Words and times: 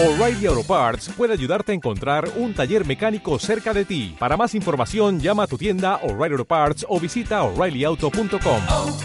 O'Reilly 0.00 0.46
Auto 0.46 0.62
Parts 0.62 1.10
puede 1.16 1.32
ayudarte 1.32 1.72
a 1.72 1.74
encontrar 1.74 2.28
un 2.36 2.54
taller 2.54 2.86
mecánico 2.86 3.36
cerca 3.40 3.74
de 3.74 3.84
ti. 3.84 4.14
Para 4.16 4.36
más 4.36 4.54
información, 4.54 5.18
llama 5.18 5.42
a 5.42 5.46
tu 5.48 5.58
tienda 5.58 5.96
O'Reilly 6.04 6.34
Auto 6.34 6.44
Parts 6.44 6.86
o 6.88 7.00
visita 7.00 7.42
oreillyauto.com. 7.42 8.60
oh, 8.68 8.96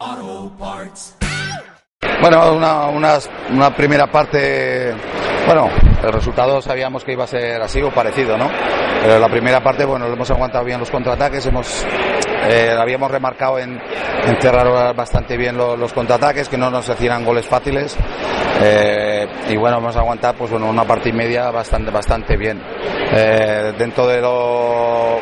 oh, 0.00 0.52
Parts. 0.58 1.16
Bueno, 2.22 2.54
una, 2.54 2.86
una, 2.86 3.18
una 3.50 3.76
primera 3.76 4.10
parte, 4.10 4.94
bueno, 5.44 5.68
el 6.02 6.12
resultado 6.14 6.62
sabíamos 6.62 7.04
que 7.04 7.12
iba 7.12 7.24
a 7.24 7.26
ser 7.26 7.60
así 7.60 7.82
o 7.82 7.90
parecido, 7.90 8.38
¿no? 8.38 8.48
Pero 9.02 9.18
la 9.18 9.28
primera 9.28 9.62
parte, 9.62 9.84
bueno, 9.84 10.06
hemos 10.06 10.30
aguantado 10.30 10.64
bien 10.64 10.80
los 10.80 10.90
contraataques, 10.90 11.44
hemos, 11.44 11.84
eh, 12.48 12.74
habíamos 12.78 13.10
remarcado 13.10 13.58
en, 13.58 13.78
en 14.26 14.40
cerrar 14.40 14.94
bastante 14.94 15.36
bien 15.36 15.56
los, 15.56 15.78
los 15.78 15.92
contraataques, 15.92 16.48
que 16.48 16.58
no 16.58 16.70
nos 16.70 16.88
hicieran 16.88 17.24
goles 17.24 17.46
fáciles. 17.46 17.96
Eh, 18.62 19.26
y 19.48 19.56
bueno, 19.56 19.76
vamos 19.76 19.96
a 19.96 20.00
aguantar 20.00 20.34
pues 20.34 20.50
bueno, 20.50 20.68
una 20.68 20.84
parte 20.84 21.08
y 21.08 21.12
media 21.12 21.50
bastante, 21.50 21.90
bastante 21.90 22.36
bien. 22.36 22.62
Eh, 23.12 23.72
dentro 23.78 24.06
de 24.06 24.20
lo, 24.20 25.18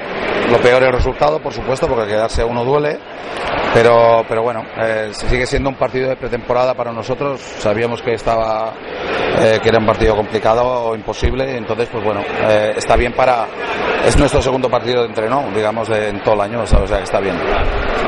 lo 0.50 0.58
peor 0.60 0.82
el 0.82 0.92
resultado, 0.92 1.40
por 1.40 1.52
supuesto, 1.52 1.86
porque 1.86 2.08
quedarse 2.08 2.42
uno 2.44 2.64
duele. 2.64 2.98
Pero, 3.74 4.24
pero 4.28 4.42
bueno, 4.42 4.64
eh, 4.78 5.10
sigue 5.12 5.46
siendo 5.46 5.68
un 5.68 5.76
partido 5.76 6.08
de 6.08 6.16
pretemporada 6.16 6.74
para 6.74 6.92
nosotros. 6.92 7.40
Sabíamos 7.40 8.02
que 8.02 8.14
estaba, 8.14 8.72
eh, 9.40 9.58
que 9.62 9.68
era 9.68 9.78
un 9.78 9.86
partido 9.86 10.16
complicado 10.16 10.64
o 10.64 10.94
imposible. 10.94 11.56
Entonces, 11.56 11.88
pues 11.90 12.04
bueno, 12.04 12.20
eh, 12.48 12.74
está 12.76 12.96
bien 12.96 13.12
para, 13.12 13.46
es 14.04 14.16
nuestro 14.16 14.40
segundo 14.42 14.68
partido 14.68 15.02
de 15.02 15.08
entreno, 15.08 15.44
digamos, 15.54 15.88
en 15.90 16.22
todo 16.22 16.34
el 16.34 16.40
año, 16.42 16.62
o 16.62 16.66
sea, 16.66 16.80
que 16.80 17.02
está 17.02 17.20
bien. 17.20 17.36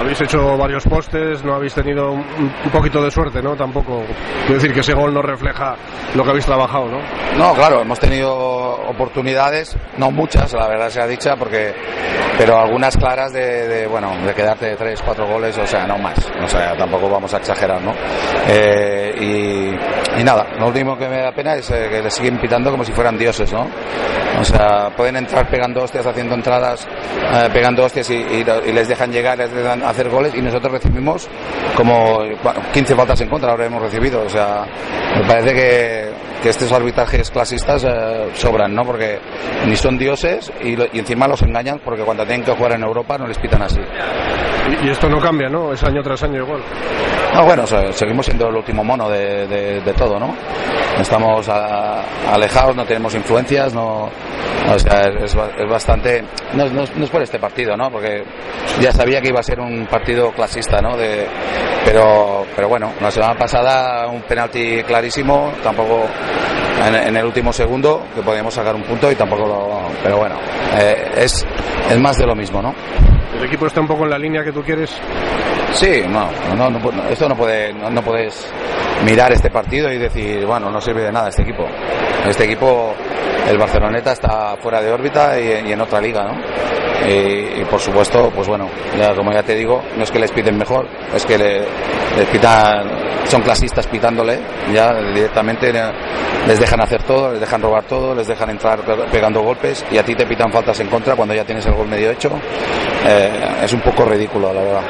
Habéis 0.00 0.20
hecho 0.23 0.56
varios 0.56 0.84
postes, 0.84 1.45
no 1.45 1.55
habéis 1.55 1.74
tenido 1.74 2.10
un, 2.12 2.20
un 2.20 2.70
poquito 2.73 3.02
de 3.02 3.10
suerte, 3.10 3.42
¿no? 3.42 3.55
Tampoco. 3.55 4.02
Quiero 4.46 4.55
decir 4.55 4.73
que 4.73 4.80
ese 4.80 4.95
gol 4.95 5.12
no 5.12 5.23
refleja 5.23 5.77
lo 6.14 6.24
que 6.24 6.30
habéis 6.30 6.46
trabajado, 6.46 6.86
¿no? 6.86 6.98
No, 7.36 7.55
claro, 7.55 7.83
hemos 7.83 7.98
tenido 7.98 8.33
oportunidades, 8.89 9.77
no 9.98 10.11
muchas, 10.11 10.52
la 10.55 10.67
verdad 10.67 10.89
sea 10.89 11.06
dicha, 11.06 11.36
porque, 11.36 11.74
pero 12.39 12.58
algunas 12.58 12.97
claras 12.97 13.33
de, 13.33 13.69
de, 13.69 13.86
bueno, 13.86 14.11
de 14.27 14.34
quedarte 14.34 14.67
de 14.67 14.77
tres, 14.77 15.00
cuatro 15.05 15.27
goles, 15.27 15.56
o 15.58 15.67
sea, 15.67 15.86
no 15.86 15.98
más, 15.98 16.19
o 16.42 16.48
sea, 16.48 16.77
tampoco 16.77 17.08
vamos 17.08 17.33
a 17.34 17.39
exagerar, 17.39 17.80
¿no? 17.83 17.92
Eh, 18.48 19.14
y, 19.20 20.20
y 20.20 20.24
nada, 20.24 20.47
lo 20.58 20.69
último 20.69 20.97
que 21.01 21.09
me 21.09 21.20
da 21.23 21.33
pena 21.33 21.55
es 21.56 21.69
eh, 21.70 21.89
que 21.91 22.03
le 22.03 22.11
siguen 22.11 22.39
pitando 22.39 22.70
como 22.70 22.84
si 22.84 22.93
fueran 22.93 23.19
dioses, 23.19 23.53
¿no? 23.53 23.67
O 24.39 24.45
sea, 24.45 24.91
pueden 24.97 25.17
entrar 25.17 25.48
pegando 25.51 25.83
hostias, 25.83 26.07
haciendo 26.07 26.34
entradas, 26.34 26.87
eh, 26.87 27.48
pegando 27.53 27.84
hostias 27.84 28.09
y, 28.11 28.45
les 28.73 28.87
dejan 28.89 29.11
llegar, 29.11 29.39
les 29.39 29.53
dejan 29.53 29.83
hacer 29.83 30.09
goles 30.09 30.34
y 30.34 30.41
nosotros 30.41 30.73
recibimos 30.73 31.29
como 31.75 32.19
bueno, 32.42 32.61
15 32.73 32.95
faltas 32.95 33.20
en 33.20 33.29
contra, 33.29 33.51
ahora 33.51 33.67
hemos 33.67 33.83
recibido, 33.83 34.23
o 34.23 34.29
sea, 34.29 34.65
me 35.17 35.27
parece 35.27 35.55
que, 35.55 36.11
que 36.42 36.48
estos 36.48 36.72
arbitrajes 36.72 37.30
clasistas 37.30 37.84
eh, 37.84 38.28
sobran, 38.34 38.74
¿no? 38.74 38.83
Porque 38.84 39.19
ni 39.66 39.77
son 39.77 39.98
dioses 39.98 40.50
y, 40.62 40.70
y 40.96 40.98
encima 41.00 41.27
los 41.28 41.42
engañan 41.42 41.80
porque 41.84 42.02
cuando 42.02 42.24
tienen 42.24 42.44
que 42.44 42.52
jugar 42.52 42.72
en 42.72 42.83
Europa 42.83 43.19
no 43.19 43.27
les 43.27 43.38
pitan 43.38 43.62
así. 43.62 43.80
Y, 44.83 44.86
y 44.86 44.91
esto 44.91 45.08
no 45.08 45.20
cambia, 45.20 45.48
¿no? 45.48 45.72
Es 45.72 45.83
año 45.84 46.02
tras 46.02 46.22
año 46.22 46.42
igual. 46.42 46.62
No, 47.34 47.44
bueno, 47.44 47.62
o 47.64 47.66
sea, 47.66 47.92
seguimos 47.92 48.27
siendo 48.27 48.48
el 48.48 48.56
último 48.56 48.83
mono 48.83 49.08
de, 49.08 49.46
de- 49.46 49.80
de 49.80 49.92
todo, 49.94 50.18
¿no? 50.18 50.34
Estamos 50.98 51.48
a- 51.48 52.02
alejados, 52.33 52.74
no 52.74 52.84
tenemos 52.84 53.14
influencias, 53.14 53.72
no, 53.72 54.08
o 54.72 54.78
sea, 54.78 55.02
es, 55.22 55.34
es 55.34 55.68
bastante, 55.70 56.24
no, 56.55 56.64
no 56.66 56.83
no 56.96 57.05
es 57.05 57.11
por 57.11 57.22
este 57.22 57.38
partido, 57.38 57.77
¿no? 57.77 57.91
Porque 57.91 58.24
ya 58.80 58.92
sabía 58.92 59.20
que 59.20 59.28
iba 59.28 59.41
a 59.41 59.42
ser 59.44 59.61
un 59.61 59.86
partido 59.86 60.33
clasista, 60.33 60.80
¿no? 60.80 60.96
De, 60.96 61.27
pero, 61.84 62.44
pero 62.56 62.68
bueno, 62.68 62.92
la 63.00 63.11
semana 63.11 63.34
pasada 63.38 64.06
un 64.08 64.22
penalti 64.22 64.83
clarísimo, 64.83 65.52
tampoco 65.62 66.06
en, 66.86 66.95
en 66.95 67.17
el 67.17 67.25
último 67.25 67.53
segundo, 67.53 68.03
que 68.14 68.23
podíamos 68.23 68.55
sacar 68.55 68.75
un 68.75 68.83
punto 68.83 69.11
y 69.11 69.14
tampoco 69.14 69.47
lo, 69.47 69.81
pero 70.03 70.19
bueno, 70.19 70.36
eh, 70.78 71.11
es, 71.17 71.46
es 71.91 71.98
más 72.01 72.17
de 72.17 72.27
lo 72.27 72.35
mismo, 72.35 72.63
¿no? 72.63 72.74
El 73.36 73.45
equipo 73.45 73.67
está 73.67 73.80
un 73.80 73.86
poco 73.86 74.05
en 74.05 74.11
la 74.11 74.18
línea 74.18 74.42
que 74.42 74.52
tú 74.52 74.63
quieres. 74.63 74.91
Sí, 75.73 76.02
no, 76.08 76.29
no, 76.57 76.70
no, 76.70 77.08
esto 77.08 77.29
no 77.29 77.36
puede, 77.36 77.73
no, 77.73 77.91
no 77.91 78.02
puedes 78.02 78.52
mirar 79.05 79.33
este 79.33 79.51
partido 79.51 79.91
y 79.92 79.98
decir, 79.98 80.45
bueno, 80.45 80.70
no 80.70 80.80
sirve 80.80 81.02
de 81.02 81.13
nada 81.13 81.29
este 81.29 81.42
equipo. 81.42 81.64
Este 82.29 82.45
equipo, 82.45 82.92
el 83.48 83.57
Barceloneta 83.57 84.12
está 84.12 84.57
fuera 84.57 84.83
de 84.83 84.91
órbita 84.91 85.39
y, 85.39 85.68
y 85.68 85.73
en 85.73 85.80
otra 85.80 86.01
liga, 86.01 86.24
¿no? 86.24 86.80
Y, 87.06 87.61
y 87.61 87.64
por 87.70 87.80
supuesto, 87.80 88.30
pues 88.34 88.46
bueno, 88.46 88.68
ya 88.98 89.14
como 89.14 89.33
ya 89.33 89.42
te 89.42 89.55
digo, 89.55 89.83
no 89.96 90.05
es 90.05 90.11
que 90.11 90.18
les 90.18 90.30
piten 90.33 90.56
mejor, 90.58 90.86
es 91.14 91.24
que 91.24 91.38
le, 91.38 91.61
les 92.16 92.27
pitan, 92.30 92.86
son 93.27 93.40
clasistas 93.42 93.86
pitándole, 93.86 94.38
ya 94.74 94.92
directamente 95.14 95.72
le- 95.72 95.92
les 96.46 96.61
dejan 96.61 96.80
hacer 96.83 97.02
todo, 97.05 97.30
les 97.33 97.40
dejan 97.40 97.62
robar 97.62 97.84
todo, 97.84 98.14
les 98.14 98.27
dejan 98.27 98.50
entrar 98.50 98.80
pe- 98.80 98.94
pegando 99.11 99.40
golpes 99.42 99.84
y 99.90 99.96
a 99.98 100.02
ti 100.05 100.14
te 100.14 100.27
pitan 100.27 100.52
faltas 100.52 100.78
en 100.80 100.88
contra 100.88 101.16
cuando 101.16 101.34
ya 101.34 101.44
tienes 101.44 101.64
el 101.66 101.72
gol 101.72 101.88
medio 101.88 102.11
hecho. 102.11 102.30
Eh, 103.06 103.30
es 103.64 103.72
un 103.72 103.80
poco 103.80 104.05
ridículo, 104.05 104.52
la 104.52 104.61
verdad. 104.62 104.82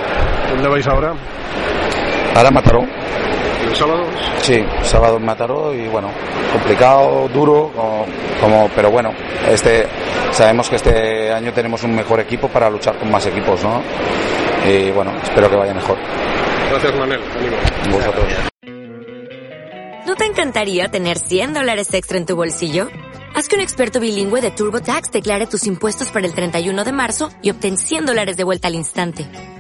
¿Dónde 0.50 0.68
vais 0.68 0.86
ahora? 0.88 1.12
Ahora 2.34 2.50
Mataró. 2.50 2.80
¿El 3.68 3.76
sábado? 3.76 4.04
Sí, 4.42 4.64
sábado 4.82 5.16
en 5.18 5.24
Mataró 5.24 5.74
y 5.74 5.86
bueno, 5.88 6.08
complicado, 6.52 7.28
duro, 7.28 7.70
como, 7.74 8.06
como- 8.40 8.70
pero 8.74 8.90
bueno, 8.90 9.12
este 9.48 9.86
sabemos 10.32 10.68
que 10.70 10.76
este 10.76 11.32
año 11.32 11.52
tenemos 11.52 11.82
un 11.84 11.94
mejor 11.94 12.20
equipo 12.20 12.48
para 12.48 12.70
luchar 12.70 12.98
con 12.98 13.10
más 13.10 13.26
equipos, 13.26 13.62
¿no? 13.62 13.82
Y 14.68 14.90
bueno, 14.90 15.12
espero 15.22 15.48
que 15.50 15.56
vaya 15.56 15.74
mejor. 15.74 15.96
Gracias, 16.70 16.94
Manel. 16.96 17.20
Ánimo. 17.36 17.56
Vosotros. 17.96 18.24
¿No 20.06 20.16
te 20.16 20.24
encantaría 20.24 20.88
tener 20.88 21.18
100 21.18 21.54
dólares 21.54 21.92
extra 21.94 22.18
en 22.18 22.26
tu 22.26 22.34
bolsillo? 22.36 22.88
Haz 23.34 23.48
que 23.48 23.54
un 23.56 23.62
experto 23.62 24.00
bilingüe 24.00 24.40
de 24.40 24.50
TurboTax 24.50 25.12
declare 25.12 25.46
tus 25.46 25.66
impuestos 25.66 26.10
para 26.10 26.26
el 26.26 26.34
31 26.34 26.84
de 26.84 26.92
marzo 26.92 27.30
y 27.42 27.50
obtén 27.50 27.76
100 27.76 28.06
dólares 28.06 28.36
de 28.36 28.42
vuelta 28.44 28.68
al 28.68 28.74
instante. 28.74 29.26